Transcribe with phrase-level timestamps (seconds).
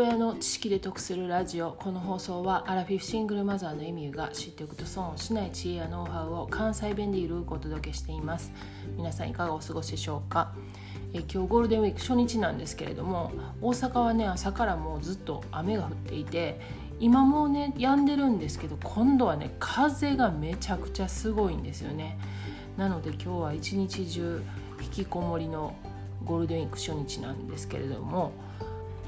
[0.00, 1.72] 親の知識で得するラジオ。
[1.72, 8.52] この放送はアラフィフシングルマザーのエミューが知っておくと損をしない知恵やノウハウを関西弁でゆるくお届けしています。
[8.96, 10.52] 皆さんいかがお過ごしでしょうか？
[11.12, 16.60] え今日ゴールデンウィーク初日なんですけれども大阪はね朝からもうずっと雨が降っていて
[17.00, 22.18] 今もうね止んでるんですけど今度はね風がめちゃくちゃすごいんですよね。
[22.76, 24.42] なので今日は一日中
[24.80, 25.74] 引きこもりの
[26.24, 28.32] ゴールデンウィーク初日なんですけれども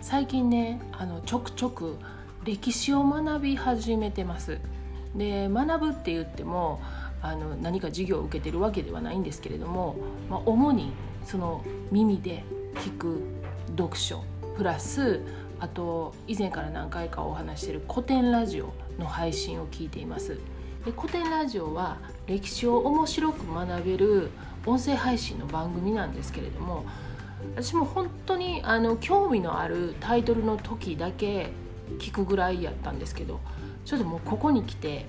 [0.03, 1.97] 最近ねあのちょくちょく
[2.45, 4.59] 歴史を学び始めてます。
[5.15, 6.81] で学ぶって言っても
[7.21, 9.97] あの何か授業を受けてるわけではないんですけれども、
[10.31, 10.93] まあ、主に
[11.25, 12.45] その耳で
[12.77, 13.23] 聞く
[13.77, 14.25] 読書
[14.57, 15.21] プラス
[15.59, 20.39] あと以前から何回かお話してる古典ラジオの配信を聞いています。
[20.85, 24.31] で古典ラジオは歴史を面白く学べる
[24.65, 26.87] 音声配信の番組なんですけれども
[27.55, 31.51] 私も本当にあの興味のあるタイトルの時だけ
[31.99, 33.41] 聞くぐらいやったんですけど
[33.85, 35.07] ちょっともうここに来て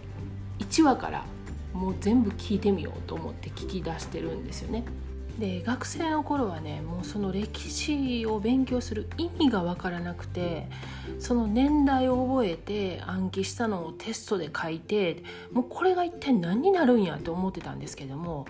[0.59, 1.25] 1話から
[1.73, 4.83] もう全部聞いてみようと思って聞き出してるんですよね。
[5.39, 10.67] で学生の頃はねもうその歴史を勉強する意味が分からなくて
[11.19, 18.45] その年代を覚えて暗記したのをテストで書いてもうこれが一体何になるんやと思ってたんですけども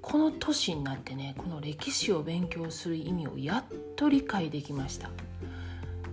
[0.00, 3.64] この年になってねこの歴史を勉強する意味をやっ
[3.96, 5.10] と理解できました。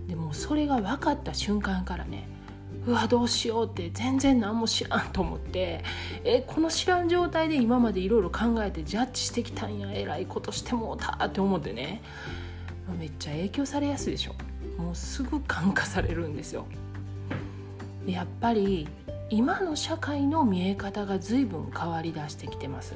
[0.06, 2.28] でもそれが分かった瞬間からね
[2.86, 5.82] うわどうしようって全然何も知らんと思って
[6.22, 12.02] えこの知らん状態で今までいろいろ考えてジャッジしてきたんやえらいことしてもうたって思ってね
[13.00, 14.34] めっちゃ影響されやすいでしょ。
[14.80, 16.66] もうすぐ感化されるんですよ。
[18.06, 18.86] やっぱり
[19.30, 22.94] 今の社会の見え方が随分変わりだしてきてます。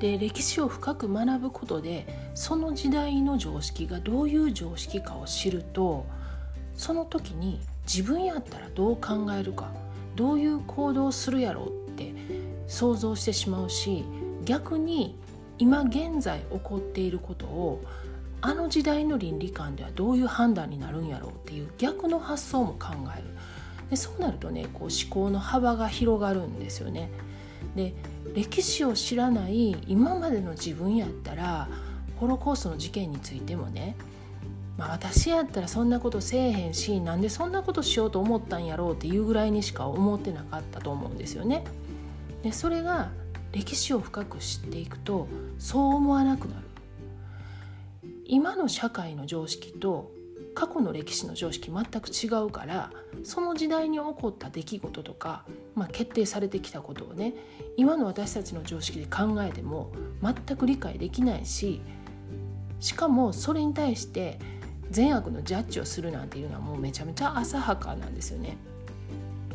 [0.00, 6.06] で歴史を深く学ぶことでその時代の常識がどういう常識かを知ると
[6.74, 9.72] その時に自分やったらどう考えるか
[10.14, 12.12] どういう行動をするやろうって
[12.66, 14.04] 想像してしまうし
[14.44, 15.18] 逆に
[15.58, 17.82] 今現在起こっていることを
[18.42, 23.24] あの時代の倫理観ではどういう判断になるんやろうっていう逆の発想も考える
[23.90, 27.10] でそうなるとねこう思考の幅が広がるんですよね。
[27.74, 27.94] で
[28.34, 31.68] 歴史を知らない今までの自分やったら
[32.18, 33.96] ホロコーストの事件についてもね、
[34.76, 41.64] まあ、私やったらそんなことせえへんしなんでそんなことしようと思ったんやろうっていうぐらいにしか思ってなかったと思うんですよね。
[42.42, 43.10] でそれが
[43.52, 45.28] 歴史を深く知っていくと
[45.58, 46.66] そう思わなくなる。
[48.28, 50.10] 今の社会の常識と
[50.56, 52.90] 過去の歴史の常識全く違うから
[53.22, 55.44] その時代に起こった出来事とか、
[55.74, 57.34] まあ、決定されてきたことをね
[57.76, 61.82] 今の私たちの常識で考えても全く理解できないし
[62.80, 64.38] しかもそれに対して
[64.90, 68.56] 善悪のジャッジをするなんていうのはもうめちゃめちゃ浅はかなんですよね。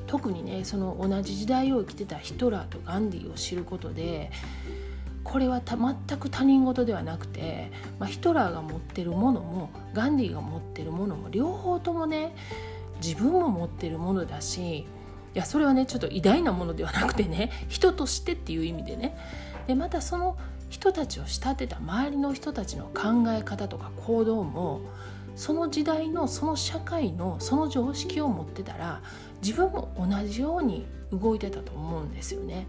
[0.06, 4.30] 特にねその同じ時代を生きてたヒトラーとガンディを知ることで
[5.24, 12.36] これは全く他人事ではなくて、まあ、ヒトラーが持ってるものもガンディーが持ってるものも両方ともね
[13.02, 14.86] 自分も持ってるものだしい
[15.34, 19.18] やそれはねちょっと偉大なものではなくてね人としてっていう意味でね
[19.68, 20.38] でまたその
[20.70, 24.82] 人たちを慕ってた周りの人たちの考え方とか行動も
[25.36, 29.02] その時代のその社会のその常識を持ってたら
[29.42, 32.68] 自分も同じように動いてたと思うんですよね。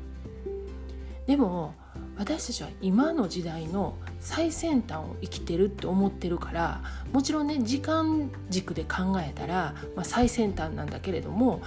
[1.26, 1.74] でも
[2.18, 11.62] 私たちは今の時代の最先端を生きてるって思ってるからもちろんね時間軸で考えたら、まあ、最先端なんだけれども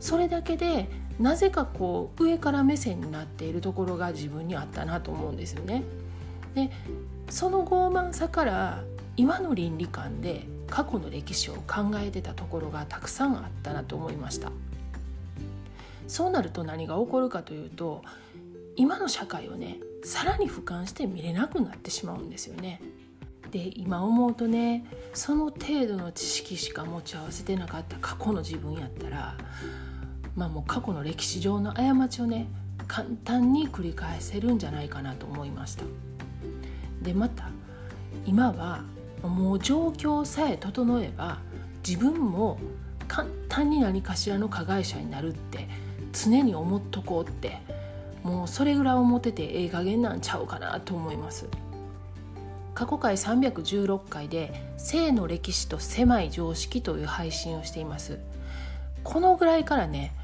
[0.00, 5.84] それだけでなぜかこう上から目線になっているところが自分にあったなと思うんですよね。
[6.54, 6.70] で
[7.28, 8.82] その傲慢さから
[9.16, 14.50] 今の倫理観で過去の歴史を考えてたところがたくさんあったなと思いました。
[16.08, 18.02] そうなると何が起こるかというと
[18.74, 22.80] 今の社会をねさらに俯瞰して見れなくなってしまうんですよね。
[23.50, 29.36] で今思うとねその程度の知識しか持ち合わせてなかった過去の自分やったら
[30.36, 32.48] まあもう過去の歴史上の過ちをね
[32.86, 35.84] 簡単に繰り返せるんじゃないかなと思いました。
[37.02, 37.50] でまた
[38.24, 38.84] 今は
[39.22, 41.38] もう状況さえ整えば
[41.86, 42.58] 自分も
[43.08, 45.68] 簡単に何かしらの加害者になるって
[46.12, 47.58] 常に思っとこうって
[48.22, 51.46] もうそれぐらい思っててええ加減なんちゃうかなと思います。
[52.74, 58.18] 過去回316回で「性の歴史と狭い常識」という配信をしています。
[59.02, 60.14] このぐらいからね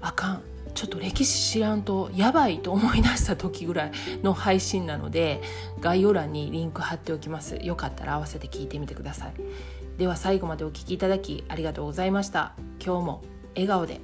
[0.00, 0.42] あかん。
[0.74, 3.92] ちょっと歴史知らんとやばいと思い出した時ぐらい
[4.22, 5.40] の配信なので
[5.80, 7.56] 概要欄にリンク貼っておきます。
[7.62, 9.34] よかったら合わせて聞いてみてください。
[9.96, 12.52] では最後までお聴きいただきありがとうございました。
[12.78, 13.22] 今日も
[13.54, 14.00] 笑顔で。